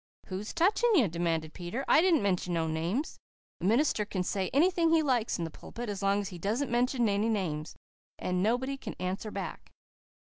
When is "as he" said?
6.21-6.39